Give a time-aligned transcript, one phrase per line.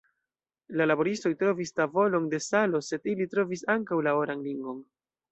[0.79, 4.81] La laboristoj trovis tavolon de salo, sed ili trovis ankaŭ la oran ringon.